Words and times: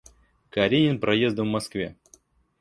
Каренин 0.49 0.99
проездом 0.99 1.49
в 1.49 1.51
Москве. 1.51 1.95